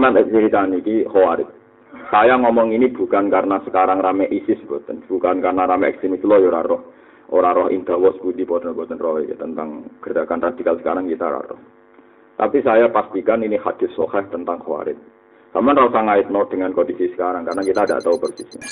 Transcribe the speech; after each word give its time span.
Sama 0.00 0.16
cerita 0.16 0.64
ini 0.64 1.04
khawarid. 1.04 1.44
Saya 2.08 2.40
ngomong 2.40 2.72
ini 2.72 2.88
bukan 2.88 3.28
karena 3.28 3.60
sekarang 3.68 4.00
rame 4.00 4.24
ISIS, 4.32 4.56
bukan, 4.64 5.04
bukan 5.04 5.44
karena 5.44 5.68
rame 5.68 5.92
ekstremis 5.92 6.24
lo 6.24 6.40
ya 6.40 6.64
roh. 6.64 6.88
Orang 7.28 7.52
roh 7.52 7.68
indawas 7.68 8.16
budi 8.24 8.48
boten 8.48 8.72
boten 8.72 8.96
roh 8.96 9.20
ya 9.20 9.36
tentang 9.36 9.92
gerakan 10.00 10.40
radikal 10.40 10.80
sekarang 10.80 11.04
kita 11.04 11.28
roh. 11.28 11.60
Tapi 12.32 12.64
saya 12.64 12.88
pastikan 12.88 13.44
ini 13.44 13.60
hadis 13.60 13.92
soheh 13.92 14.24
tentang 14.32 14.64
khawarid. 14.64 14.96
Sama 15.52 15.76
rasa 15.76 16.00
no 16.32 16.48
dengan 16.48 16.72
kondisi 16.72 17.12
sekarang 17.12 17.44
karena 17.44 17.60
kita 17.60 17.84
tidak 17.84 18.00
tahu 18.00 18.16
persisnya. 18.16 18.64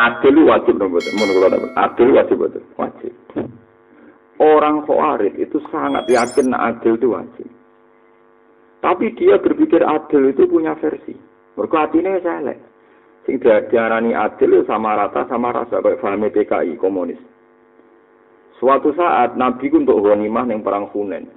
Adil 0.00 0.48
wajib 0.48 0.80
betul, 0.80 1.12
menurut 1.12 1.60
Adil 1.76 2.08
wajib 2.16 2.40
betul, 2.40 2.64
wajib. 2.80 3.12
Orang 4.40 4.88
khawarid 4.88 5.36
itu 5.36 5.60
sangat 5.68 6.08
yakin 6.08 6.56
adil 6.56 6.96
itu 6.96 7.12
wajib. 7.12 7.43
Tapi 8.84 9.16
dia 9.16 9.40
berpikir 9.40 9.80
adil 9.80 10.28
itu 10.28 10.44
punya 10.44 10.76
versi. 10.76 11.16
Mergo 11.56 11.76
atine 11.80 12.20
elek. 12.20 12.60
Sing 13.24 13.40
diarani 13.40 14.12
adil 14.12 14.60
sama 14.68 14.92
rata 14.92 15.24
sama 15.32 15.56
rasa 15.56 15.80
kayak 15.80 16.04
paham 16.04 16.28
PKI 16.28 16.76
komunis. 16.76 17.16
Suatu 18.60 18.92
saat 18.92 19.40
Nabi 19.40 19.72
untuk 19.72 20.04
ghanimah 20.04 20.44
ning 20.44 20.60
perang 20.60 20.92
Hunain. 20.92 21.32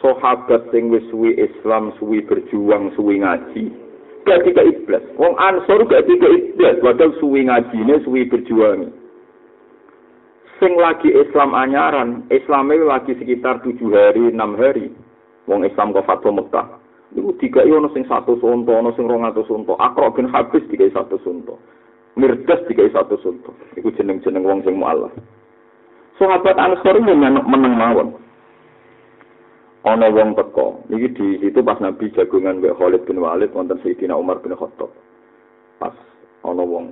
Sahabat 0.00 0.72
sing 0.72 0.88
wis 0.88 1.04
suwi 1.12 1.36
Islam, 1.36 1.92
suwi 2.00 2.24
berjuang, 2.24 2.90
suwi 2.98 3.22
ngaji, 3.22 3.70
gak 4.26 4.42
tiga 4.42 4.66
iblis. 4.66 5.04
Wong 5.14 5.38
Ansor 5.38 5.86
gak 5.86 6.10
tiga 6.10 6.26
iblis, 6.26 6.82
padahal 6.82 7.14
suwi 7.22 7.46
ngajine, 7.46 8.02
suwi 8.02 8.26
berjuang. 8.26 8.90
Sing 10.58 10.74
lagi 10.74 11.06
Islam 11.06 11.54
anyaran, 11.54 12.26
Islamnya 12.34 12.98
lagi 12.98 13.14
sekitar 13.14 13.62
tujuh 13.62 13.94
hari, 13.94 14.34
enam 14.34 14.58
hari. 14.58 14.90
Wong 15.50 15.66
Islam 15.66 15.90
kok 15.90 16.06
fatwa 16.06 16.42
Mekah. 16.42 16.66
Iku 17.12 17.36
dikai 17.36 17.68
ono 17.68 17.92
sing 17.92 18.08
satu 18.08 18.40
sunto, 18.40 18.72
ono 18.72 18.96
sing 18.96 19.04
rong 19.04 19.28
atus 19.28 19.44
sunto. 19.44 19.76
Akro 19.76 20.14
bin 20.16 20.30
habis 20.32 20.64
dikai 20.72 20.88
satu 20.94 21.20
sunto. 21.20 21.60
Mirdas 22.16 22.64
dikai 22.64 22.88
satu 22.88 23.20
sunto. 23.20 23.52
Iku 23.76 23.92
jeneng-jeneng 23.92 24.44
wong 24.44 24.64
sing 24.64 24.80
mu'alaf. 24.80 25.12
Sahabat 26.16 26.56
Ansor 26.56 27.00
ini 27.00 27.12
meneng 27.18 27.74
mawon. 27.76 28.16
Ono 29.82 30.06
wong 30.08 30.38
teko. 30.38 30.86
Iki 30.88 31.08
di 31.18 31.26
situ 31.42 31.60
pas 31.60 31.76
Nabi 31.82 32.08
jagungan 32.14 32.62
Mbak 32.62 32.78
Khalid 32.80 33.02
bin 33.04 33.20
Walid 33.20 33.50
wonten 33.52 33.82
Sayyidina 33.82 34.16
Umar 34.16 34.40
bin 34.40 34.56
Khattab. 34.56 34.88
Pas 35.82 35.92
ono 36.46 36.64
wong 36.64 36.86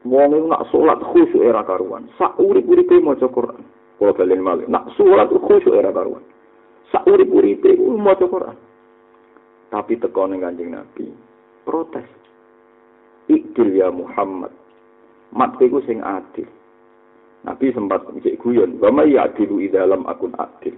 Wong 0.00 0.32
itu 0.32 0.48
nak 0.48 0.64
sholat 0.72 0.96
khusyuk 1.12 1.44
era 1.44 1.60
karuan. 1.60 2.08
Sak 2.16 2.40
urip-uripe 2.40 3.04
maca 3.04 3.28
Quran. 3.28 3.60
Kalau 4.00 4.16
kalian 4.16 4.40
malah 4.40 4.64
nak 4.64 4.88
sholat 4.96 5.28
khusyuk 5.28 5.76
era 5.76 5.92
karuan. 5.92 6.24
Sak 6.90 7.06
urip-uripe 7.06 7.78
Quran. 8.26 8.58
Tapi 9.70 9.92
teko 10.02 10.26
ning 10.26 10.42
Kanjeng 10.42 10.74
Nabi, 10.74 11.06
protes. 11.62 12.06
Ikdil 13.30 13.78
ya 13.78 13.94
Muhammad. 13.94 14.50
Mat 15.30 15.54
iku 15.62 15.78
sing 15.86 16.02
adil. 16.02 16.50
Nabi 17.46 17.70
sempat 17.70 18.02
ngecek 18.10 18.42
guyon, 18.42 18.82
"Wa 18.82 18.90
may 18.90 19.14
ya'dilu 19.14 19.62
dalam 19.70 20.02
akun 20.10 20.34
adil." 20.34 20.74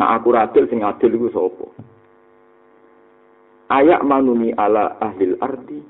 Nah 0.00 0.16
aku 0.16 0.32
adil 0.32 0.64
sing 0.72 0.80
adil 0.80 1.12
iku 1.12 1.28
sapa? 1.28 1.66
Ayak 3.76 4.00
manuni 4.08 4.56
ala 4.56 4.96
ahli 5.00 5.36
ardi 5.36 5.80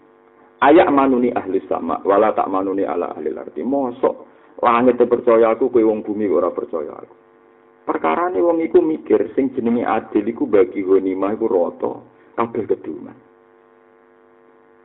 Ayak 0.63 0.95
manuni 0.95 1.35
ahli 1.35 1.59
sama, 1.67 1.99
wala 2.07 2.31
tak 2.31 2.47
manuni 2.47 2.87
ala 2.87 3.11
ahli 3.11 3.35
ardi. 3.35 3.67
Mosok 3.67 4.15
langit 4.63 5.03
percaya 5.11 5.51
aku, 5.51 5.75
kowe 5.75 5.83
wong 5.83 6.07
bumi 6.07 6.31
ora 6.31 6.55
percaya 6.55 6.95
aku. 7.03 7.15
Perkara 7.83 8.31
ini 8.31 8.39
wong 8.39 8.63
iku 8.63 8.79
mikir 8.79 9.35
sing 9.35 9.51
jenenge 9.59 9.83
adil 9.83 10.23
iku 10.23 10.47
bagi 10.47 10.87
ghanimah 10.87 11.35
iku 11.35 11.47
rata 11.51 11.93
kabeh 12.39 12.65
keduman. 12.71 13.17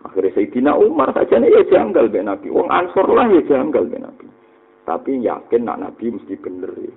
Akhirnya 0.02 0.34
Sayyidina 0.34 0.72
Umar 0.78 1.14
saja 1.14 1.38
ya 1.42 1.62
janggal 1.70 2.10
be 2.10 2.22
Nabi. 2.26 2.50
Wong 2.50 2.70
Ansor 2.70 3.06
lah 3.14 3.30
ya 3.30 3.42
janggal 3.46 3.86
be 3.86 3.98
Nabi. 4.02 4.26
Tapi 4.88 5.20
yakin 5.22 5.62
nak 5.68 5.82
Nabi 5.84 6.16
mesti 6.16 6.34
bener 6.42 6.72
ya. 6.80 6.94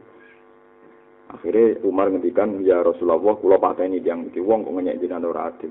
Akhirnya 1.36 1.78
Umar 1.84 2.08
ngendikan 2.10 2.58
ya 2.64 2.80
Rasulullah 2.80 3.36
kula 3.38 3.60
pateni 3.60 4.02
yang 4.02 4.26
iki 4.26 4.42
wong 4.42 4.66
kok 4.66 4.74
ngenyek 4.74 4.98
jenengan 5.04 5.30
ora 5.30 5.52
adil. 5.52 5.70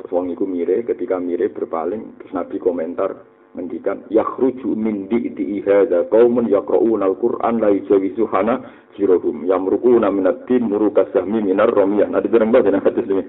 Terus 0.00 0.10
wong 0.10 0.34
iku 0.34 0.44
mire 0.44 0.82
ketika 0.82 1.16
mire 1.22 1.48
berpaling 1.54 2.18
terus 2.18 2.34
Nabi 2.34 2.56
komentar 2.58 3.14
mendikan 3.54 4.02
yakhruju 4.10 4.74
min 4.74 5.06
di'i 5.06 5.62
hadza 5.62 6.10
qaumun 6.10 6.50
yaqra'una 6.50 7.06
al-Qur'an 7.06 7.62
la 7.62 7.70
yujawizu 7.70 8.26
hana 8.34 8.66
jirohum 8.98 9.46
yamruquna 9.46 10.10
min 10.10 10.26
ad-din 10.26 10.66
muruka 10.66 11.06
sahmi 11.14 11.38
minar 11.38 11.70
ramiyah 11.70 12.10
nah 12.10 12.18
dibilang 12.18 12.50
bahasa 12.50 12.74
hadis 12.82 13.06
ini. 13.06 13.24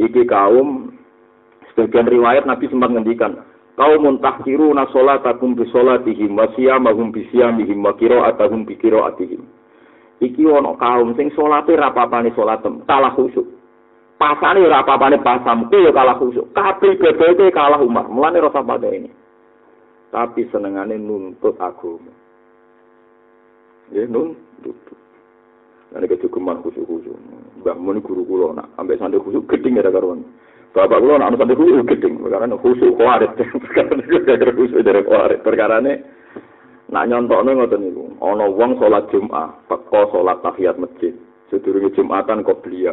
Iki 0.00 0.24
kaum 0.24 0.96
sebagian 1.70 2.08
riwayat 2.08 2.48
Nabi 2.48 2.64
sempat 2.72 2.96
ngendikan 2.96 3.44
kaumun 3.76 4.24
tahkiruna 4.24 4.88
sholatakum 4.88 5.52
bi 5.52 5.68
sholatihim 5.68 6.32
wa 6.32 6.48
siyamahum 6.56 7.12
bi 7.12 7.28
siyamihim 7.28 7.84
wa 7.84 7.92
qira'atahum 7.92 8.64
bi 8.64 8.72
qira'atihim. 8.80 9.44
Iki 10.24 10.42
ono 10.48 10.80
kaum 10.80 11.12
sing 11.14 11.28
salate 11.36 11.76
ra 11.76 11.92
papane 11.92 12.32
salatem 12.32 12.82
kalah 12.88 13.12
khusyuk. 13.12 13.44
Pasane 14.18 14.64
ora 14.64 14.82
papane 14.82 15.20
pasam 15.20 15.68
ya 15.70 15.92
kalah 15.94 16.16
khusyuk. 16.18 16.50
Kabeh 16.56 16.98
ibadate 16.98 17.54
kalah 17.54 17.78
Umar. 17.78 18.10
Mulane 18.10 18.42
rasa 18.42 18.66
pada 18.66 18.90
ini 18.90 19.17
tapi 20.08 20.48
senengane 20.48 20.96
nuntut 20.96 21.56
agama. 21.60 22.12
Ya 23.92 24.04
nuntut. 24.08 24.76
Nah, 25.88 26.04
ini 26.04 26.06
kecukupan 26.12 26.60
khusyuk-khusyuk. 26.60 27.16
Mbak 27.64 27.76
Muni 27.80 28.04
guru 28.04 28.20
kulo 28.28 28.52
nak 28.52 28.68
sampai 28.76 29.00
santri 29.00 29.24
khusyuk 29.24 29.48
geding 29.48 29.80
ya 29.80 29.88
karuan. 29.88 30.20
Bapak 30.76 31.00
kulo 31.00 31.16
nak 31.16 31.32
santri 31.40 31.56
khusyuk 31.56 31.88
geding. 31.88 32.20
Karena 32.20 32.56
khusyuk 32.60 32.92
kuarit. 33.00 33.32
Perkara 33.36 33.96
ini 33.96 34.04
khusyuk 34.04 34.84
dari 34.84 35.02
kuarit. 35.04 35.40
Perkara 35.46 35.80
ini 35.80 35.96
nak 36.92 37.08
nyontoknya 37.08 37.56
ngoten 37.56 37.80
niku. 37.80 38.04
Ana 38.20 38.44
wong 38.52 38.76
salat 38.76 39.08
Jumat, 39.08 39.64
teko 39.72 40.12
salat 40.12 40.44
tahiyat 40.44 40.76
masjid. 40.76 41.16
Sedurunge 41.48 41.88
Jumatan 41.96 42.44
kok 42.44 42.60
belia. 42.60 42.92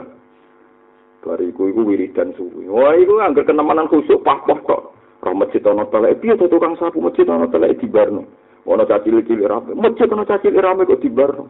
Bariku 1.19 1.67
iku 1.67 1.83
wiridan 1.83 2.31
suwi. 2.39 2.71
Wah, 2.71 2.95
iku 2.95 3.19
anggar 3.19 3.43
kenemanan 3.43 3.91
khusyuk 3.91 4.23
pah-pah 4.23 4.59
kok. 4.63 4.94
Roh 5.25 5.33
masjid 5.33 5.65
ana 5.65 5.89
telek 5.89 6.21
piye 6.21 6.37
to 6.37 6.45
tukang 6.45 6.77
sapu 6.77 7.01
masjid 7.01 7.25
ana 7.25 7.49
telek 7.49 7.81
dibarno. 7.81 8.29
Ana 8.69 8.85
cacil-cil 8.85 9.41
rame. 9.41 9.73
Masjid 9.73 10.05
ana 10.05 10.21
cacil 10.21 10.53
rame 10.53 10.85
kok 10.85 11.01
dibarno. 11.01 11.49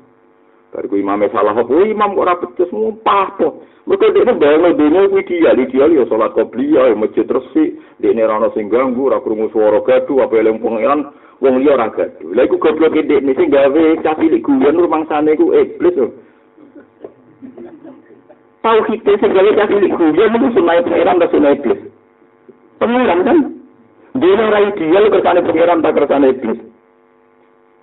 Dari 0.72 0.88
ku 0.88 0.96
imame 0.96 1.28
salah 1.32 1.52
apa 1.52 1.72
imam 1.72 2.16
kok 2.16 2.24
ora 2.24 2.40
becus 2.40 2.72
mumpah 2.72 3.36
to. 3.36 3.48
Mergo 3.84 4.08
dekne 4.16 4.40
bayangno 4.40 4.72
dene 4.80 5.12
kuwi 5.12 5.28
ideal 5.28 5.60
ideal 5.60 5.92
ya 5.92 6.08
salat 6.08 6.32
qobliyah 6.36 6.92
ya 6.92 6.96
masjid 6.96 7.28
resik, 7.28 7.76
dekne 8.00 8.24
ora 8.24 8.40
ana 8.40 8.50
sing 8.56 8.72
ganggu, 8.72 9.12
ora 9.12 9.20
krungu 9.20 9.52
swara 9.52 9.84
gaduh 9.84 10.24
apa 10.24 10.40
eling 10.40 10.64
pangeran 10.64 11.12
wong 11.44 11.60
liya 11.60 11.76
ora 11.76 11.92
gaduh. 11.92 12.32
Lha 12.32 12.48
iku 12.48 12.56
goblok 12.60 12.96
dekne 12.96 13.36
sing 13.36 13.52
gawe 13.52 13.84
cacil 14.04 14.36
guyon 14.40 14.80
rumangsane 14.80 15.36
ku 15.36 15.52
iblis 15.52 15.96
to. 16.00 16.08
Tau 18.64 18.80
kita 18.88 19.20
sing 19.20 19.32
gawe 19.36 19.52
cacil 19.52 19.84
guyon 19.84 20.36
iku 20.36 20.48
sunai 20.60 20.84
pangeran 20.84 21.20
ta 21.20 21.28
sunai 21.28 21.60
iblis. 21.60 21.80
Pangeran 22.80 23.24
kan? 23.24 23.55
Dene 24.16 24.44
ora 24.48 24.64
ideal 24.64 25.12
kersane 25.12 25.44
pangeran 25.44 25.84
tak 25.84 25.96
kersane 26.00 26.32
iblis. 26.32 26.60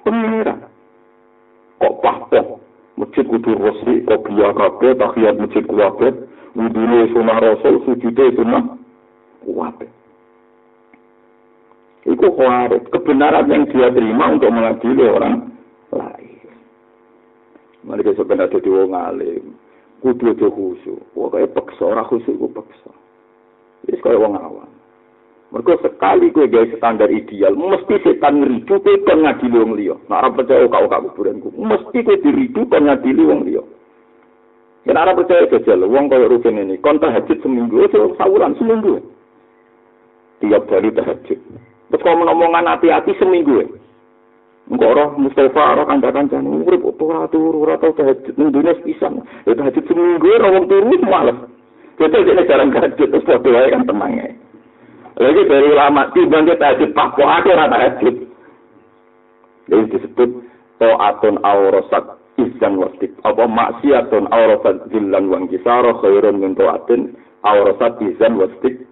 Pangeran. 0.01 0.65
Kok 1.77 1.95
pahpoh? 2.01 2.57
Masjid 2.97 3.25
kudu 3.29 3.53
resik, 3.61 4.09
kok 4.09 4.25
biya 4.25 4.57
kabeh, 4.57 4.97
tahiyat 4.97 5.37
masjid 5.37 5.65
kuwabe, 5.69 6.09
wudune 6.57 7.09
sunah 7.13 7.37
rasul, 7.37 7.85
sujude 7.85 8.33
sunah 8.33 8.65
kuwabe. 9.45 9.93
Iku 12.09 12.27
khawarit, 12.33 12.89
kebenaran 12.89 13.53
yang 13.53 13.69
dia 13.69 13.93
terima 13.93 14.33
untuk 14.33 14.57
mengadili 14.57 15.05
orang 15.05 15.53
lain. 15.93 16.49
Mereka 17.85 18.17
sebenarnya 18.17 18.57
jadi 18.57 18.69
wong 18.73 18.93
alim, 18.97 19.45
kudu 20.01 20.33
aja 20.33 20.49
khusyuk. 20.49 21.01
Kayak 21.13 21.53
paksa, 21.53 21.83
orang 21.93 22.09
khusyuk 22.09 22.41
ku 22.41 22.49
paksa. 22.57 22.91
Ini 23.85 24.01
kayak 24.01 24.17
wong 24.17 24.33
awam. 24.41 24.72
Mereka 25.53 25.85
sekali 25.85 26.33
gue 26.33 26.49
gawe 26.49 26.65
standar 26.81 27.13
ideal, 27.13 27.53
mesti 27.53 28.01
setan 28.01 28.41
ngeridu 28.41 28.81
kowe 28.81 28.97
kon 29.05 29.21
ngadili 29.21 29.57
wong 29.61 29.73
liya. 29.77 29.97
Nek 30.09 30.17
ora 30.25 30.29
percaya 30.33 30.65
kau 30.65 30.89
kau 30.89 31.13
kuburanku, 31.13 31.53
mesti 31.53 31.99
kowe 32.01 32.17
diridu 32.25 32.65
kon 32.73 32.89
ngadili 32.89 33.21
wong 33.21 33.41
liya. 33.45 33.61
Yen 34.89 34.97
ora 34.97 35.13
percaya 35.13 35.45
jajal, 35.53 35.85
wong 35.85 36.09
kaya 36.09 36.25
rugen 36.25 36.57
ini, 36.57 36.81
kon 36.81 36.97
tahajud 36.97 37.37
seminggu, 37.45 37.85
aja 37.85 38.01
sawuran 38.17 38.57
seminggu. 38.57 38.97
Tiap 40.41 40.73
hari 40.73 40.89
tahajud. 40.97 41.39
Terus 41.93 42.01
kalau 42.01 42.25
ngomongan 42.25 42.73
hati-hati 42.73 43.13
seminggu. 43.21 43.77
Engkau 44.73 44.97
roh 44.97 45.21
Mustafa, 45.21 45.77
roh 45.77 45.85
kanca-kancane, 45.85 46.49
urip 46.49 46.81
ora 46.97 47.29
turu, 47.29 47.69
ora 47.69 47.77
tau 47.77 47.93
tahajud, 47.93 48.41
ning 48.41 48.57
dunia. 48.57 48.73
Ya 49.45 49.53
tahajud 49.53 49.85
seminggu, 49.85 50.33
ora 50.33 50.49
wong 50.49 50.65
turu 50.65 50.97
malas. 51.05 51.37
Jadi 52.01 52.25
ini 52.25 52.49
jarang 52.49 52.73
tahajud, 52.73 53.05
terus 53.05 53.29
padha 53.29 53.53
wae 53.53 53.69
kan 53.69 53.85
tenang 53.85 54.41
lagi 55.21 55.43
dari 55.45 55.67
ulama 55.69 56.09
timbang 56.17 56.49
kita 56.49 56.61
tahajud 56.61 56.91
kok 56.97 57.29
ada 57.29 57.51
rata 57.53 57.71
tahajud. 57.77 58.17
Jadi 59.69 59.85
disebut 59.93 60.31
to'atun 60.81 61.37
awrosak 61.45 62.23
izan 62.41 62.81
wastik 62.81 63.13
apa 63.23 63.45
maksiatun 63.45 64.27
awrasat 64.33 64.89
zillan 64.89 65.29
wang 65.29 65.45
kisara 65.53 65.93
khairun 66.01 66.41
min 66.41 66.57
tuatin 66.57 67.13
awrasat 67.45 68.01
izan 68.01 68.41
wastik 68.41 68.89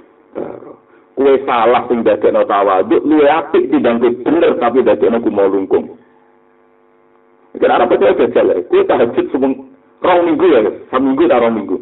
kue 1.16 1.34
salah 1.44 1.84
sing 1.88 2.04
dadekno 2.04 2.44
tawaduk 2.44 3.02
luwe 3.04 3.26
apik 3.28 3.68
timbang 3.72 4.00
bener 4.00 4.56
tapi 4.60 4.84
dadekno 4.84 5.20
ku 5.24 5.32
mau 5.32 5.48
lungkung 5.48 6.00
Kenapa 7.50 7.90
percaya 7.90 8.14
gajal? 8.14 8.62
Kue 8.70 8.86
tahajud 8.86 9.26
semung 9.34 9.74
rong 9.98 10.20
minggu 10.22 10.46
ya, 10.54 10.60
seminggu 10.86 11.26
tak 11.26 11.42
rong 11.42 11.58
minggu. 11.58 11.76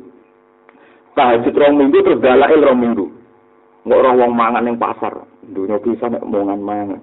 Tahajud 1.12 1.52
rong 1.52 1.76
minggu 1.76 1.99
terus 2.08 2.25
dalail 2.25 2.64
rong 2.64 2.81
minggu. 2.81 3.05
Nggak 3.88 4.05
orang 4.05 4.20
wong 4.20 4.32
mangan 4.37 4.69
yang 4.69 4.76
pasar. 4.76 5.17
Dunia 5.49 5.81
bisa 5.81 6.12
nek 6.12 6.20
mongan 6.29 6.61
mangan. 6.61 7.00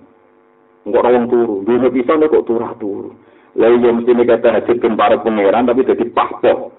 Nggak 0.85 1.01
orang 1.01 1.13
wong 1.17 1.27
turu. 1.33 1.55
Dunia 1.65 1.89
bisa 1.89 2.13
nek 2.13 2.29
kok 2.29 2.45
turah 2.45 2.77
turu. 2.77 3.09
Lalu 3.57 3.81
yang 3.81 3.95
mesti 3.97 4.13
nek 4.13 4.45
tahajud 4.45 4.77
para 4.93 5.17
pangeran 5.17 5.65
tapi 5.65 5.81
jadi 5.81 6.05
pahpo. 6.13 6.69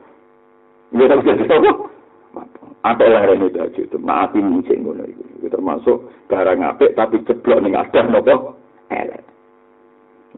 Nggak 0.95 1.11
tahu 1.11 1.21
jadi 1.27 1.45
apa? 1.51 1.71
Atau 2.87 3.03
yang 3.11 3.27
rene 3.27 3.51
tahajud 3.51 3.83
itu 3.91 3.99
maafi 3.99 4.39
mungkin 4.39 4.87
ngono 4.87 5.03
itu. 5.11 5.51
Termasuk 5.51 6.07
barang 6.31 6.63
apik 6.63 6.95
tapi 6.95 7.19
ceblok 7.27 7.67
ning 7.67 7.75
adah 7.75 8.07
nopo 8.07 8.55
elek. 8.95 9.27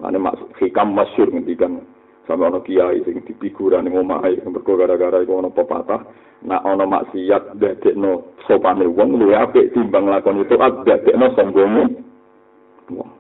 Ane 0.01 0.17
maksud 0.17 0.49
hikam 0.57 0.97
masyur 0.97 1.29
ngendikan 1.29 1.85
sama 2.29 2.53
ono 2.53 2.61
kiai 2.61 3.01
sing 3.09 3.25
dipikuran 3.25 3.89
ning 3.89 3.97
omahe 3.97 4.37
mergo 4.45 4.77
gara-gara 4.77 5.25
iku 5.25 5.41
ono 5.41 5.49
pepatah 5.49 6.05
nak 6.45 6.63
ono 6.69 6.85
maksiat 6.85 7.57
dadekno 7.57 8.37
sopane 8.45 8.85
wong 8.85 9.17
luwih 9.17 9.41
apik 9.41 9.73
timbang 9.73 10.13
lakon 10.13 10.45
itu 10.45 10.55
dadekno 10.61 11.27
sombonge 11.33 11.85
wong. 12.93 13.11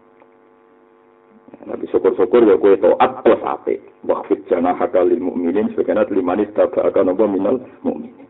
Nabi 1.68 1.84
syukur-syukur 1.92 2.48
ya 2.48 2.56
kue 2.56 2.80
taat 2.80 3.20
plus 3.20 3.42
apik. 3.44 3.80
Wafid 4.08 4.40
jana 4.48 4.72
hakalil 4.72 5.20
mu'minin 5.20 5.68
sebagian 5.76 6.00
limanis 6.08 6.48
tabak 6.56 6.96
nopo 6.96 7.28
minal 7.28 7.60
mu'minin. 7.84 8.24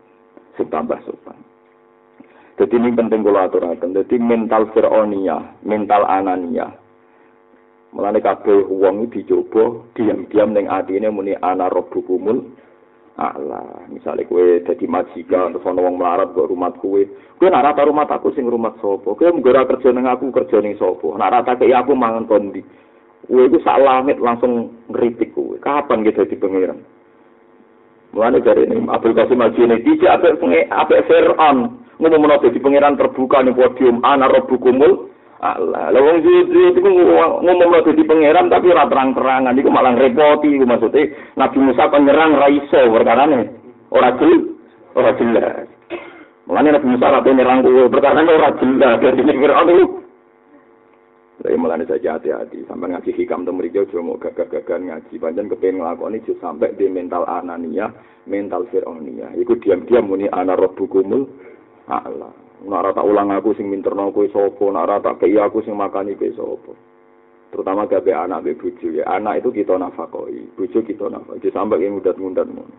Sing 0.58 0.66
tambah 0.74 0.98
sopan. 1.06 1.38
Jadi 2.58 2.74
ini 2.74 2.90
penting 2.90 3.22
kalau 3.22 3.46
aturakan. 3.46 3.94
Jadi 3.94 4.18
mental 4.18 4.66
Fir'onia, 4.74 5.54
mental 5.62 6.02
Anania, 6.10 6.74
Mulane 7.88 8.20
kabeh 8.20 8.68
wong 8.68 9.08
dicoba 9.08 9.80
diam-diam 9.96 10.52
ning 10.52 10.68
atine 10.68 11.08
muni 11.08 11.32
ana 11.40 11.72
rabbukumul 11.72 12.44
Allah, 13.18 13.82
misalnya 13.90 14.30
kue 14.30 14.62
jadi 14.62 14.86
majikan, 14.86 15.50
terus 15.50 15.66
ono 15.66 15.82
wong 15.82 15.98
melarat 15.98 16.30
ke 16.30 16.38
rumah 16.38 16.70
kue, 16.78 17.02
kue 17.34 17.50
nak 17.50 17.66
rata 17.66 17.82
rumah 17.82 18.06
aku 18.06 18.30
sing 18.30 18.46
rumah 18.46 18.78
sopo, 18.78 19.18
kue 19.18 19.26
menggora 19.26 19.66
kerja 19.66 19.90
neng 19.90 20.06
aku 20.06 20.30
kerja 20.30 20.62
neng 20.62 20.78
sopo, 20.78 21.18
nak 21.18 21.34
rata 21.34 21.58
kayak 21.58 21.82
aku 21.82 21.98
mangan 21.98 22.30
kondi, 22.30 22.62
kue 23.26 23.42
itu 23.50 23.58
sak 23.66 23.82
langit 23.82 24.22
langsung 24.22 24.70
ngeritik 24.86 25.34
kue, 25.34 25.58
kapan 25.58 26.06
kita 26.06 26.30
di 26.30 26.38
pangeran? 26.38 26.78
Mulane 28.14 28.38
dari 28.38 28.70
ini 28.70 28.86
Abdul 28.86 29.18
Qasim 29.18 29.42
Al 29.42 29.50
Jini 29.52 29.82
tidak 29.82 30.22
apa 30.22 30.38
apa 30.70 30.96
Fir'aun. 31.04 31.58
Ngomong 31.98 32.20
menolak 32.22 32.46
di 32.46 32.62
pangeran 32.62 32.94
terbuka 32.94 33.42
nih 33.42 33.52
podium 33.52 33.98
ana 34.06 34.30
rabbukumul 34.30 35.10
Allah, 35.38 35.94
lah 35.94 36.00
wong 36.02 36.18
itu 36.26 36.82
ngomong 36.82 37.70
lo 37.70 37.78
di 37.86 38.02
pangeran 38.02 38.50
tapi 38.50 38.74
ora 38.74 38.90
terang-terangan, 38.90 39.54
iku 39.54 39.70
malah 39.70 39.94
repoti 39.94 40.50
iku 40.50 40.66
maksudnya 40.66 41.14
Nabi 41.38 41.58
Musa 41.62 41.86
kan 41.86 42.02
nyerang 42.02 42.34
ra 42.34 42.50
iso 42.50 42.90
perkarane. 42.90 43.40
Ora 43.94 44.18
jelas, 44.18 44.42
ora 44.98 45.14
jelas. 45.14 45.70
Mulane 46.50 46.74
Nabi 46.74 46.86
Musa 46.90 47.14
ra 47.14 47.22
nyerang 47.22 47.62
kuwe 47.62 47.86
perkara 47.86 48.26
ora 48.26 48.50
jelas 48.58 48.98
dari 48.98 49.22
Firaun 49.22 49.70
itu. 49.70 49.86
Jadi 51.38 51.54
mulane 51.54 51.86
saja 51.86 52.18
hati-hati, 52.18 52.66
sampai 52.66 52.90
ngaji 52.90 53.14
hikam 53.14 53.46
tuh 53.46 53.54
mereka 53.54 53.86
cuma 53.94 54.10
mau 54.10 54.18
gagah-gagah 54.18 54.74
ngaji, 54.90 55.22
panjang 55.22 55.46
kepengen 55.46 55.86
ngelakoni 55.86 56.18
sampai 56.42 56.74
di 56.74 56.90
mental 56.90 57.22
anania, 57.30 57.94
mental 58.26 58.66
Fir'aunia. 58.74 59.30
Iku 59.38 59.54
diam-diam 59.62 60.10
muni 60.10 60.26
ana 60.34 60.58
rabbukumul 60.58 61.30
Allah. 61.86 62.34
Nak 62.66 62.90
tak 62.90 63.06
ulang 63.06 63.30
aku 63.30 63.54
sing 63.54 63.70
minterno 63.70 64.10
kowe 64.10 64.26
sapa, 64.34 64.64
nak 64.74 64.98
tak 65.06 65.22
kei 65.22 65.38
aku 65.38 65.62
sing 65.62 65.78
makani 65.78 66.18
kowe 66.18 66.30
sapa. 66.34 66.72
Terutama 67.48 67.88
gawe 67.88 68.12
anak 68.28 68.44
be 68.44 68.52
bojo 68.58 68.88
ya. 68.92 69.04
Anak 69.08 69.40
itu 69.40 69.62
kita 69.62 69.80
nafakoi, 69.80 70.42
bojo 70.58 70.78
kita 70.84 71.08
nafakoi. 71.08 71.48
Sampai 71.48 71.80
yang 71.80 71.96
mudat-mudat 71.96 72.44
ngono. 72.44 72.76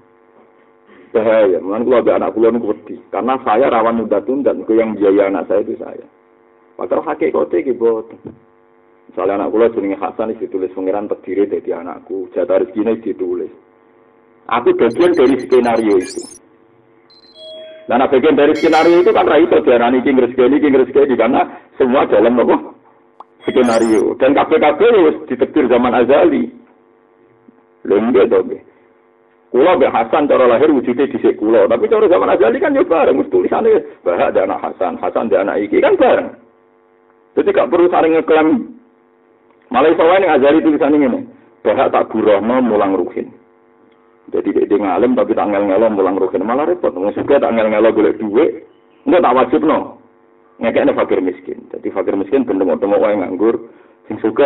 Bahaya, 1.10 1.58
mungkin 1.58 1.90
kalau 1.90 2.02
ada 2.06 2.12
anak 2.22 2.38
kula 2.38 2.54
niku 2.54 2.70
wedi. 2.70 3.02
Karena 3.10 3.34
saya 3.42 3.66
rawan 3.66 4.06
mudat-mudat, 4.06 4.62
ke 4.62 4.74
yang 4.78 4.94
biaya 4.94 5.34
anak 5.34 5.50
saya 5.50 5.66
itu 5.66 5.74
saya. 5.82 6.06
Padahal 6.78 7.02
hakikate 7.02 7.66
iki 7.66 7.74
boten. 7.74 8.22
Misalnya 9.10 9.42
anak 9.42 9.50
kula 9.50 9.74
jenenge 9.74 9.98
Hasan 9.98 10.38
ditulis 10.38 10.70
pangeran 10.78 11.10
terdiri 11.10 11.50
dari 11.50 11.72
anakku, 11.74 12.30
jatah 12.30 12.62
rezekine 12.62 12.94
ditulis. 13.02 13.50
Aku 14.46 14.70
bagian 14.78 15.18
dari 15.18 15.38
skenario 15.42 15.98
itu. 15.98 16.39
Nah, 17.90 18.06
bagian 18.06 18.38
dari 18.38 18.54
skenario 18.54 19.02
itu 19.02 19.10
kan 19.10 19.26
itu 19.34 19.58
diarani 19.66 20.06
ini 20.06 20.22
rezeki 20.22 20.46
ini 20.46 20.78
rezeki 20.78 21.18
karena 21.18 21.42
semua 21.74 22.06
dalam 22.06 22.38
apa? 22.38 22.78
Skenario. 23.50 24.14
Dan 24.22 24.38
KPKP 24.38 24.78
harus 24.78 25.18
ditetir 25.26 25.66
zaman 25.66 25.98
azali. 25.98 26.54
Lembek 27.90 28.30
dong. 28.30 28.62
Kulo 29.50 29.82
be 29.82 29.90
Hasan 29.90 30.30
cara 30.30 30.46
lahir 30.46 30.70
wujudnya 30.70 31.10
di 31.10 31.18
kulo, 31.34 31.66
tapi 31.66 31.90
cara 31.90 32.06
zaman 32.06 32.38
azali 32.38 32.62
kan 32.62 32.78
ya 32.78 32.86
bareng, 32.86 33.18
mesti 33.18 33.34
tulisannya 33.34 33.82
bahak 34.06 34.38
anak 34.38 34.62
Hasan, 34.62 34.94
Hasan 35.02 35.26
ada 35.34 35.42
anak 35.42 35.66
iki 35.66 35.82
kan 35.82 35.98
bareng. 35.98 36.30
Jadi 37.34 37.50
gak 37.58 37.74
perlu 37.74 37.90
saling 37.90 38.14
ngeklaim. 38.14 38.78
Malah 39.74 39.90
iso 39.90 40.06
wae 40.06 40.30
azali 40.30 40.62
tulisannya 40.62 41.02
ini, 41.02 41.22
bahak 41.66 41.90
tak 41.90 42.14
burohno 42.14 42.62
mulang 42.62 42.94
ruhin. 42.94 43.34
Jadi 44.30 44.50
dia 44.54 44.78
ngalim 44.78 45.18
tapi 45.18 45.34
tak 45.34 45.50
ngel 45.50 45.66
ngelo 45.66 45.88
mulang 45.90 46.18
rugen 46.18 46.46
malah 46.46 46.70
repot. 46.70 46.94
Wong 46.94 47.14
juga 47.18 47.42
tak 47.42 47.54
ngel 47.54 47.74
ngelo 47.74 47.90
golek 47.94 48.18
duit, 48.22 48.66
enggak 49.06 49.24
tak 49.26 49.36
wajib 49.36 49.62
no. 49.66 49.98
Ngekekne 50.60 50.92
fakir 50.94 51.20
miskin. 51.24 51.60
Jadi 51.72 51.88
fakir 51.90 52.14
miskin 52.14 52.46
ben 52.46 52.60
temu-temu 52.62 53.00
wae 53.00 53.16
nganggur 53.16 53.56
sing 54.06 54.20
suka. 54.22 54.46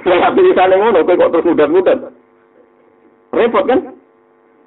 Tapi 0.04 0.40
di 0.40 0.52
sana 0.56 0.74
ngono 0.80 1.04
kok 1.04 1.30
terus 1.30 1.48
mudah-mudah. 1.48 1.98
Repot 3.30 3.64
kan? 3.68 3.80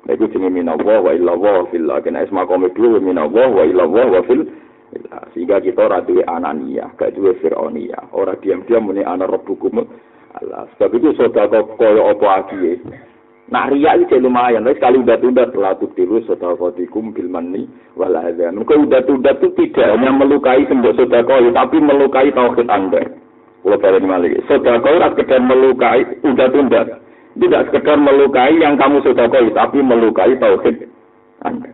Lha 0.04 0.12
iku 0.20 0.28
jenenge 0.32 0.62
minallah 0.62 1.00
wa 1.00 1.12
illallah 1.16 1.68
fil 1.72 1.88
kena 2.04 2.28
isma 2.28 2.44
qome 2.44 2.68
dua 2.76 3.00
minallah 3.00 3.48
wa 3.48 3.64
illallah 3.64 4.20
wa 4.20 4.22
fil 4.28 4.44
sehingga 5.34 5.58
kita 5.58 5.90
ora 5.90 6.06
duwe 6.06 6.22
anania, 6.30 6.86
gak 7.02 7.18
duwe 7.18 7.34
fironia. 7.42 7.98
Ora 8.14 8.38
diam-diam 8.38 8.86
muni 8.86 9.02
ana 9.02 9.26
rabbukum 9.26 9.82
Allah. 10.38 10.70
Sebab 10.78 10.92
itu 10.98 11.18
sedekah 11.18 11.66
kaya 11.82 12.02
apa 12.14 12.28
akiye. 12.46 12.78
Nah 13.52 13.68
ria 13.68 14.00
itu 14.00 14.16
lumayan, 14.24 14.64
tapi 14.64 14.80
sekali 14.80 15.04
udah 15.04 15.20
tunda 15.20 15.44
telah 15.52 15.76
tilu 15.76 16.24
sodakotikum 16.24 17.12
bilmani 17.12 17.68
wal 18.00 18.16
adzan. 18.16 18.56
Mungkin 18.56 18.88
udah 18.88 19.04
tunda 19.04 19.36
itu 19.36 19.52
tidak 19.60 20.00
hanya 20.00 20.16
melukai 20.16 20.64
sembah 20.64 20.96
sodako, 20.96 21.52
tapi 21.52 21.78
melukai 21.84 22.32
tauhid 22.32 22.72
anda. 22.72 23.04
Kalau 23.64 23.80
balik 23.80 24.08
malik, 24.08 24.40
sodako 24.48 24.88
tidak 24.96 25.12
sekedar 25.20 25.42
melukai, 25.44 26.08
udah 26.24 26.48
tunda. 26.56 26.82
Tidak 27.36 27.62
sekedar 27.68 27.98
melukai 28.00 28.56
yang 28.64 28.80
kamu 28.80 29.04
sodako, 29.04 29.44
tapi 29.52 29.80
melukai 29.84 30.40
tauhid 30.40 30.88
anda. 31.44 31.72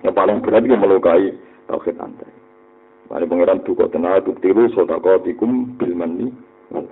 Yang 0.00 0.14
paling 0.16 0.38
berat 0.40 0.64
itu 0.64 0.76
melukai 0.80 1.28
tauhid 1.68 1.96
anda. 2.00 2.24
Mari 3.12 3.28
pengiran 3.28 3.60
duka 3.68 3.84
tenang, 3.92 4.24
tilu 4.40 4.64
sodakotikum 4.72 5.76
bilmani 5.76 6.32
wal 6.72 6.88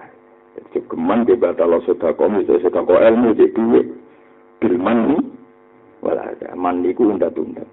Geman 0.89 1.29
ke 1.29 1.37
batal 1.37 1.79
sedekah, 1.85 2.29
misalnya 2.31 2.65
sedekah 2.65 3.01
ilmu 3.13 3.37
di 3.37 3.47
duit. 3.53 3.87
Bilman 4.59 4.99
ni, 5.07 5.19
wala 6.03 6.35
ada. 6.35 6.57
Mandi 6.59 6.91
ku 6.97 7.15
undat-undat. 7.15 7.69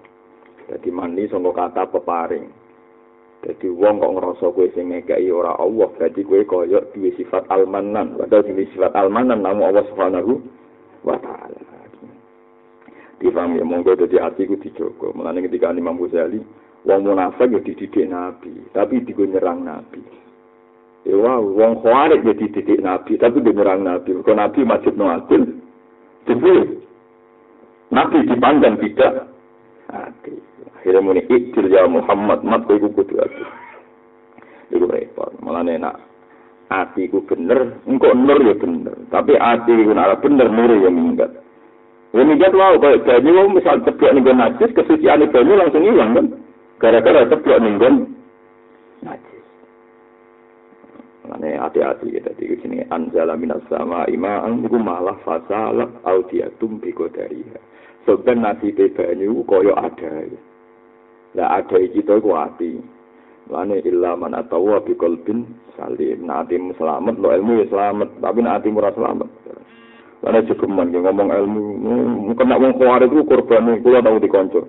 Jadi 0.66 0.88
mandi 0.90 1.26
sangka 1.30 1.54
kata 1.54 1.82
peparing. 1.90 2.46
Jadi 3.46 3.70
wong 3.70 4.02
kok 4.02 4.14
ngerasa 4.18 4.46
kue 4.50 4.66
sing 4.74 4.90
ngekei 4.90 5.30
ora 5.30 5.54
Allah, 5.54 5.86
berarti 5.94 6.26
kue 6.26 6.42
koyok 6.42 6.94
duwe 6.94 7.14
sifat 7.14 7.46
almanan. 7.46 8.18
Padahal 8.18 8.50
ini 8.50 8.66
sifat 8.74 8.90
almanan 8.98 9.46
namu 9.46 9.70
Allah 9.70 9.86
Subhanahu 9.86 10.42
wa 11.06 11.14
taala. 11.22 11.62
Difaham 13.16 13.56
ya 13.56 13.64
monggo 13.64 13.96
dadi 13.96 14.20
ati 14.20 14.44
ku 14.44 14.60
dijogo. 14.60 15.14
Mulane 15.16 15.40
ketika 15.46 15.72
Imam 15.72 15.96
Ghazali 15.96 16.42
wong 16.84 17.00
munafik 17.06 17.48
ya 17.48 17.60
dididik 17.64 18.12
Nabi, 18.12 18.52
tapi 18.76 19.00
digo 19.06 19.24
nyerang 19.24 19.64
Nabi. 19.64 20.25
Ya 21.06 21.14
wong 21.38 21.86
khawarij 21.86 22.26
jadi 22.26 22.50
titik 22.50 22.82
Nabi, 22.82 23.14
tapi 23.14 23.38
dia 23.38 23.54
nyerang 23.54 23.86
Nabi. 23.86 24.10
Kalau 24.26 24.42
Nabi 24.42 24.66
masih 24.66 24.90
no 24.98 25.06
adil, 25.06 25.54
jadi 26.26 26.82
Nabi 27.94 28.26
dipandang 28.26 28.74
tidak 28.82 29.30
adil. 29.86 30.42
Akhirnya 30.74 31.06
muni 31.06 31.22
iktil 31.30 31.70
ya 31.70 31.86
Muhammad, 31.86 32.42
mat 32.42 32.66
kowe 32.66 32.74
iku 32.74 32.90
kudu 32.90 33.22
adil. 33.22 33.46
Iku 34.74 34.90
repot, 34.90 35.30
malah 35.46 35.62
enak. 35.62 35.94
Ati 36.74 37.06
ku 37.06 37.22
bener, 37.22 37.78
engkau 37.86 38.10
nur 38.10 38.42
ya 38.42 38.58
bener. 38.58 38.98
Tapi 39.06 39.38
ati 39.38 39.78
ku 39.86 39.94
nara 39.94 40.18
bener, 40.18 40.50
nur 40.50 40.74
ya 40.74 40.90
minggat. 40.90 41.30
Ya 42.10 42.26
minggat 42.26 42.50
wow, 42.50 42.74
kayak 42.82 43.06
banyu, 43.06 43.54
misal 43.54 43.78
ceplok 43.86 44.10
nih 44.10 44.34
najis, 44.34 44.74
kesucian 44.74 45.22
banyu 45.30 45.54
langsung 45.54 45.86
hilang 45.86 46.18
kan. 46.18 46.26
Gara-gara 46.82 47.30
ceplok 47.30 47.62
nih 47.62 47.78
najis. 49.06 49.35
Mane 51.26 51.58
hati-hati 51.58 52.14
ya 52.14 52.22
dadi 52.22 52.54
jenenge 52.62 52.86
anzala 52.94 53.34
minas 53.34 53.62
sama 53.66 54.06
ima'an 54.06 54.62
iku 54.62 54.78
malah 54.78 55.18
fasalat 55.26 55.90
audiatum 56.06 56.78
bi 56.78 56.94
qadariha. 56.94 57.58
Soben 58.06 58.46
nasibe 58.46 58.94
banyu 58.94 59.42
kaya 59.42 59.74
ada. 59.74 60.30
Lah 61.34 61.58
ada 61.58 61.76
iki 61.82 62.06
to 62.06 62.22
iku 62.22 62.30
ati. 62.38 62.78
Lane 63.50 63.82
illa 63.82 64.14
man 64.14 64.38
atawa 64.38 64.78
bi 64.86 64.94
qalbin 64.94 65.50
salim. 65.74 66.30
Atimu 66.30 66.78
selamat, 66.78 67.18
lo 67.18 67.34
ilmu 67.34 67.62
ya 67.62 67.66
selamat, 67.74 68.08
tapi 68.22 68.38
nek 68.46 68.62
atimu 68.62 68.78
ora 68.78 68.94
selamat. 68.94 69.28
Lane 70.22 70.46
jegeman 70.46 70.94
ngomong 70.94 71.28
ilmu, 71.34 71.62
kena 72.38 72.54
wong 72.54 72.78
kuwarit 72.78 73.10
ku 73.10 73.26
korbane 73.26 73.82
kula 73.82 73.98
tau 73.98 74.22
dikonco. 74.22 74.62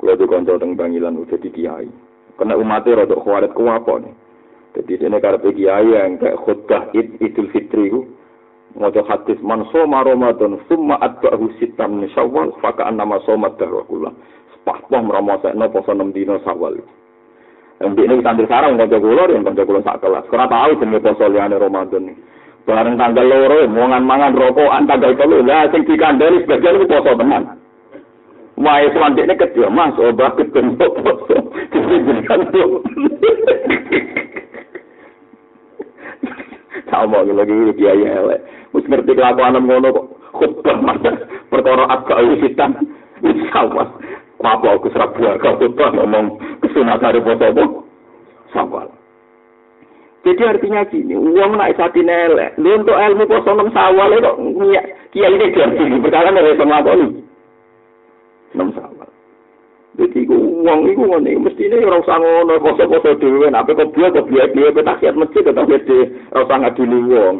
Kula 0.00 0.16
dikonco 0.16 0.56
teng 0.56 0.80
Bangilan 0.80 1.20
udah 1.20 1.36
di 1.36 1.52
kiai. 1.52 1.88
Kena 2.40 2.56
umat 2.56 2.88
e 2.88 2.92
rada 2.96 3.16
kuwarit 3.20 3.52
ku 3.52 3.68
apa 3.68 4.00
nih? 4.00 4.23
Jadi 4.74 5.06
ini 5.06 5.18
karena 5.22 5.38
kiai 5.38 5.86
yang 5.86 6.18
kayak 6.18 6.42
khutbah 6.42 6.90
id, 6.90 7.22
idul 7.22 7.46
fitri 7.54 7.94
itu 7.94 8.02
Mojo 8.74 9.06
hadis 9.06 9.38
man 9.38 9.62
soma 9.70 10.02
Ramadan 10.02 10.58
summa 10.66 10.98
atba'hu 10.98 11.46
sitam 11.62 12.02
min 12.02 12.10
syawal 12.10 12.50
fakaan 12.58 12.98
nama 12.98 13.22
soma 13.22 13.54
dahrakula. 13.54 14.10
Sepahpoh 14.50 14.98
no 14.98 15.66
poso 15.70 15.94
6 15.94 16.10
dino 16.10 16.42
syawal. 16.42 16.74
Yang 17.78 18.02
ini 18.02 18.18
sambil 18.26 18.50
sarang 18.50 18.74
kanca 18.74 18.98
kula 18.98 19.30
yang 19.30 19.46
kanca 19.46 19.62
kula 19.62 19.78
sak 19.86 20.02
kelas. 20.02 20.26
Ora 20.26 20.50
tahu 20.50 20.82
jenenge 20.82 21.06
poso 21.06 21.24
liyane 21.30 21.54
Ramadan. 21.54 22.18
Bareng 22.66 22.98
tanggal 22.98 23.22
loro 23.30 23.62
mangan 23.70 24.02
mangan 24.02 24.34
rokokan 24.34 24.90
tanggal 24.90 25.14
telu 25.14 25.46
lah 25.46 25.70
sing 25.70 25.86
dikandani 25.86 26.42
sebagian 26.42 26.82
itu 26.82 26.90
poso 26.90 27.14
teman. 27.14 27.46
Wae 28.58 28.90
selanjutnya 28.90 29.38
kecil 29.38 29.70
mas 29.70 29.94
obah 30.02 30.34
ketemu 30.34 30.74
poso. 30.82 31.36
Jadi 31.70 31.94
sama 37.02 37.26
lagi 37.26 37.74
kiai 37.74 38.06
elek. 38.06 38.40
Wis 38.70 38.86
ngerti 38.86 39.18
kelakuan 39.18 39.58
ngono 39.58 39.88
kok 39.90 40.06
khutbah 40.34 40.78
perkara 41.50 41.84
agak 41.90 42.22
wisitan. 42.30 42.78
Wis 43.24 43.38
sama. 43.50 43.90
Apa 44.44 44.76
aku 44.76 44.92
serap 44.92 45.16
buah 45.16 45.40
kau 45.40 45.56
khutbah 45.56 45.90
ngomong 45.96 46.36
kesunatan 46.60 47.16
apa? 47.16 47.64
Sawal. 48.52 48.86
Jadi 50.24 50.40
artinya 50.40 50.88
gini, 50.88 51.12
uang 51.12 51.60
naik 51.60 51.76
sapi 51.76 52.00
nelek. 52.00 52.56
Lu 52.56 52.80
untuk 52.80 52.96
ilmu 52.96 53.28
poso 53.28 53.52
enam 53.52 53.68
sawal 53.76 54.08
itu 54.16 54.32
kiai 55.12 55.36
ini 55.36 55.52
dia 55.52 55.68
sini. 55.68 56.00
Perkara. 56.00 56.32
Enam 56.32 56.56
sawal. 56.56 57.23
Jadi 59.94 60.26
uang 60.26 60.90
itu 60.90 61.06
ngene 61.06 61.38
mesti 61.38 61.70
ini 61.70 61.86
orang 61.86 62.02
usah 62.02 62.18
ngono 62.18 62.58
poso-poso 62.58 63.14
dhewe 63.14 63.46
nek 63.46 63.70
kok 63.70 63.94
biar 63.94 64.10
kok 64.10 64.26
biar 64.26 64.50
dhewe 64.50 64.74
petakiat 64.74 65.14
masjid 65.14 65.46
tetap 65.46 65.70
gede 65.70 66.10
ora 66.34 66.42
usah 66.42 66.58
ngadili 66.58 66.98
wong. 67.14 67.36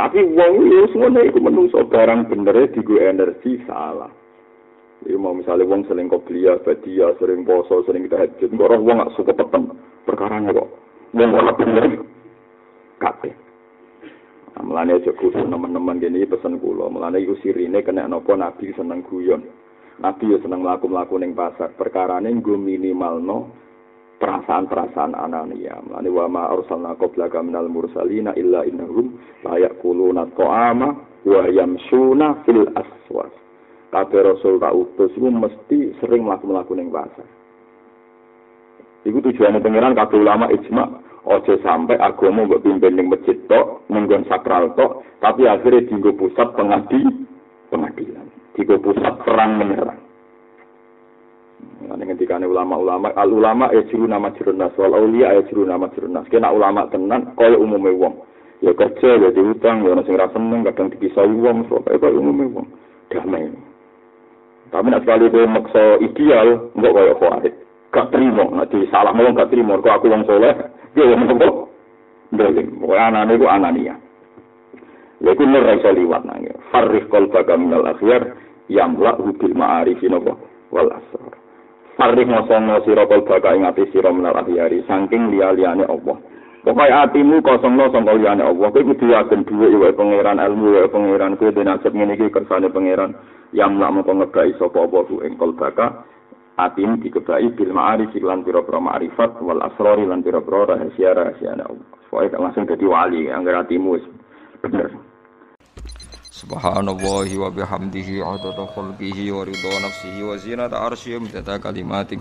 Tapi 0.00 0.18
wong 0.32 0.52
itu 0.64 0.96
ngono 0.96 1.20
iku 1.20 1.38
menungso 1.44 1.84
barang 1.84 2.32
bener 2.32 2.72
digo 2.72 2.96
energi 2.96 3.60
salah. 3.68 4.08
Iku 5.04 5.20
mau 5.20 5.36
misalnya 5.36 5.68
wong 5.68 5.84
sering 5.84 6.08
kok 6.08 6.24
belia, 6.24 6.56
badia, 6.64 7.12
sering 7.20 7.44
poso, 7.44 7.84
sering 7.84 8.08
tahajud, 8.08 8.48
kok 8.48 8.64
orang 8.64 8.84
wong 8.88 8.96
gak 9.04 9.12
suka 9.12 9.36
petem. 9.36 9.76
Perkara 10.08 10.40
kok 10.40 10.68
wong 11.12 11.30
ora 11.36 11.52
bener 11.52 12.00
kabeh. 12.96 13.34
Nah, 14.54 14.86
aja 14.86 15.10
kudu 15.18 15.50
teman-teman 15.50 15.98
gini 15.98 16.24
pesen 16.24 16.62
kula. 16.62 16.86
Mulane 16.86 17.20
iku 17.20 17.34
sirine 17.42 17.82
kena 17.82 18.06
napa 18.06 18.38
nabi 18.38 18.70
seneng 18.72 19.02
guyon. 19.04 19.42
Nabi 20.02 20.34
ya 20.34 20.38
seneng 20.42 20.66
mlaku-mlaku 20.66 21.22
ning 21.22 21.38
pasar. 21.38 21.70
Perkarane 21.78 22.26
nggo 22.26 22.58
minimalno 22.58 23.54
perasaan-perasaan 24.18 25.14
anania. 25.14 25.78
Mane 25.86 26.10
wa 26.10 26.26
ma 26.26 26.42
arsalna 26.50 26.98
qablaka 26.98 27.38
minal 27.46 27.70
mursalina 27.70 28.34
illa 28.34 28.66
innahum 28.66 29.14
la 29.46 29.54
yaquluna 29.62 30.26
ta'ama 30.34 30.88
wa 31.22 31.42
yamsuna 31.46 32.42
fil 32.42 32.66
aswas. 32.74 33.30
Kabeh 33.94 34.26
rasul 34.26 34.58
tak 34.58 34.74
utus 34.74 35.14
iku 35.14 35.30
mesti 35.30 35.94
sering 36.02 36.26
mlaku-mlaku 36.26 36.74
ning 36.74 36.90
pasar. 36.90 37.26
Iku 39.06 39.22
tujuannya 39.22 39.62
pengiran 39.62 39.94
kabeh 39.94 40.18
ulama 40.18 40.50
ijma 40.50 40.90
ojo 41.24 41.54
sampai 41.62 42.02
agama 42.02 42.44
mbok 42.44 42.66
pimpin 42.66 42.98
ning 42.98 43.06
masjid 43.08 43.38
tok, 43.46 43.86
sakral 44.28 44.74
tok, 44.74 45.06
tapi 45.22 45.46
akhirnya 45.48 45.86
dienggo 45.88 46.12
pusat 46.18 46.52
pengadi 46.52 47.00
pengadilan 47.72 48.33
tiga 48.54 48.78
pusat 48.78 49.14
perang 49.26 49.58
menyerang. 49.58 50.00
Nah, 51.84 52.00
ketika 52.00 52.40
ulama-ulama, 52.40 53.12
al 53.12 53.28
ulama 53.28 53.68
ya 53.70 53.84
juru 53.92 54.08
nama 54.08 54.32
jerunas, 54.34 54.72
wal 54.80 54.96
aulia 54.96 55.36
ya 55.36 55.42
juru 55.52 55.68
nama 55.68 55.86
jerunas. 55.92 56.24
Kena 56.32 56.48
ulama 56.48 56.88
tenan, 56.88 57.36
kaya 57.36 57.60
umumnya 57.60 57.92
wong. 57.92 58.24
Ya 58.64 58.72
kerja, 58.72 59.20
ya 59.20 59.28
diutang, 59.34 59.84
ya 59.84 59.92
nasi 59.92 60.16
rasa 60.16 60.32
seneng, 60.32 60.64
kadang 60.64 60.88
dipisah 60.88 61.28
wong, 61.28 61.68
soalnya 61.68 62.00
kaya 62.00 62.16
umumnya 62.16 62.48
wong. 62.56 62.66
Damai. 63.12 63.52
Tapi 64.72 64.86
nak 64.90 65.02
sekali 65.04 65.28
itu 65.28 65.38
maksa 65.44 65.84
ideal, 66.00 66.48
enggak 66.72 66.94
kaya 66.96 67.12
khawarit. 67.20 67.54
Gak 67.94 68.10
terima, 68.10 68.44
nanti 68.50 68.78
salah 68.90 69.14
mau 69.14 69.30
gak 69.30 69.54
terima. 69.54 69.78
Kalau 69.78 70.02
aku 70.02 70.10
wong 70.10 70.24
soleh, 70.26 70.54
dia 70.98 71.04
yang 71.14 71.30
nopo. 71.30 71.70
Dolim, 72.34 72.82
pokoknya 72.82 73.22
anak 73.22 73.38
itu 73.38 73.46
anania. 73.46 73.94
Iku 75.22 75.46
nur 75.46 75.64
iso 75.72 75.88
liwat 75.94 76.26
nang. 76.26 76.44
Farrih 76.74 77.06
qalbaka 77.08 77.54
minal 77.54 77.86
akhyar 77.86 78.34
yamla 78.68 79.18
bil 79.20 79.54
ma'arifi 79.54 80.08
napa 80.08 80.36
wal 80.72 80.90
asrar. 80.90 81.34
Farrih 81.94 82.26
ngosono 82.26 82.82
sira 82.82 83.06
qalbaka 83.06 83.54
ing 83.54 83.62
ati 83.68 83.86
sira 83.94 84.10
minal 84.10 84.34
akhyari 84.34 84.82
saking 84.88 85.30
liya-liyane 85.30 85.86
Allah. 85.86 86.18
Pokoknya 86.64 87.06
hatimu 87.06 87.44
kosong 87.44 87.76
lo 87.76 87.92
sangka 87.92 88.16
liyane 88.16 88.42
Allah. 88.42 88.72
Kowe 88.72 88.82
kudu 88.82 89.12
yakin 89.12 89.44
dhuwit 89.46 89.78
wae 89.78 89.92
pangeran 89.94 90.42
ilmu 90.42 90.74
wae 90.74 90.88
pangeran 90.90 91.36
kowe 91.38 91.52
den 91.52 91.70
nasib 91.70 91.92
ngene 91.94 92.18
kersane 92.18 92.72
pangeran 92.72 93.14
yang 93.54 93.78
lak 93.78 93.92
mengko 93.94 94.10
ngebai 94.16 94.56
sapa 94.58 94.82
apa 94.82 94.98
ku 95.06 95.22
ing 95.22 95.38
qalbaka 95.38 96.02
atim 96.58 96.98
dikebai 96.98 97.52
bil 97.54 97.70
ma'arif 97.70 98.10
lan 98.18 98.42
pira-pira 98.42 98.80
ma'rifat 98.80 99.38
wal 99.44 99.62
asrar 99.62 100.00
lan 100.02 100.24
pira-pira 100.24 100.74
rahasia-rahasia 100.74 101.52
Allah. 101.62 101.86
Pokoke 102.10 102.38
langsung 102.38 102.64
dadi 102.66 102.86
wali 102.86 103.26
anggar 103.30 103.62
hatimu 103.62 103.98
wis 103.98 104.04
bener 104.62 105.13
Subhanallahi 106.34 107.38
wa 107.38 107.46
bihamdihi 107.46 108.18
adada 108.18 108.66
khalqihi 108.66 109.30
wa 109.30 109.46
ridha 109.46 109.70
nafsihi 109.78 110.26
wa 110.26 110.34
zinata 110.34 110.82
arsyihi 110.82 111.22
midada 111.22 111.62
kalimatih 111.62 112.18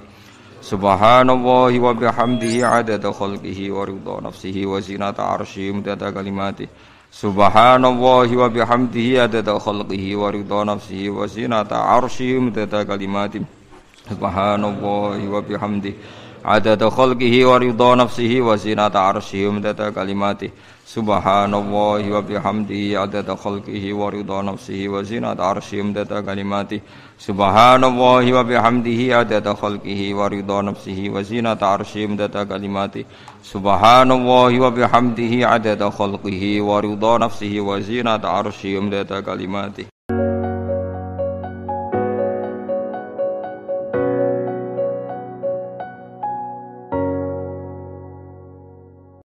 Subhanallahi 0.62 1.82
wa 1.82 1.98
bihamdihi 1.98 2.62
adada 2.62 3.10
khalqihi 3.10 3.74
wa 3.74 3.82
ridha 3.89 4.22
nafsihi 4.22 4.70
wa 4.70 4.77
zinata 4.77 5.34
arsyihi 5.34 5.74
midada 5.74 6.13
kalimatih 6.13 6.70
Subhanallahi 7.10 8.38
wa 8.38 8.53
bihamdihi 8.53 9.17
adada 9.17 9.58
khalqihi 9.58 10.13
wa 10.13 10.29
ridha 10.29 10.62
nafsihi 10.62 11.10
wa 11.10 11.25
zinata 11.25 11.82
arsyihi 11.82 12.38
midada 12.38 12.86
kalimatih 12.86 13.41
Subhanallahi 14.13 15.25
wa 15.25 15.41
bihamdihi 15.41 16.22
adada 16.43 16.89
khalqihi 16.89 17.45
wa 17.45 17.57
ridha 17.57 17.95
nafsihi 17.95 18.41
wa 18.41 18.55
zinata 18.55 19.00
arsyihi 19.00 19.51
midada 19.51 19.91
kalimatih 19.91 20.51
Subhanallahi 20.85 22.12
wa 22.12 22.21
bihamdihi 22.21 22.93
adada 23.00 23.38
khalqihi 23.39 23.93
wa 23.95 24.12
ridha 24.12 24.43
nafsihi 24.43 24.89
wa 24.91 25.01
zinata 25.01 25.41
arsyihi 25.41 25.81
amdada 25.81 26.21
kalimati. 26.21 26.81
Subhanallahi 27.17 28.35
wa 28.35 28.43
bihamdihi 28.43 29.13
adada 29.15 29.55
khalqihi 29.55 30.13
wa 30.13 30.27
ridha 30.27 30.59
nafsihi 30.62 31.09
wa 31.09 31.23
zinata 31.23 31.71
arsyihi 31.71 32.05
amdada 32.12 32.45
kalimati. 32.45 33.05
Subhanallahi 33.41 34.59
wa 34.59 34.71
bihamdihi 34.75 35.47
adada 35.47 35.89
khalqihi 35.89 36.59
wa 36.59 36.81
ridha 36.83 37.17
nafsihi 37.25 37.63
wa 37.63 37.79
zinata 37.79 38.27
arsyihi 38.43 38.77
amdada 38.77 39.23
kalimati 39.23 39.92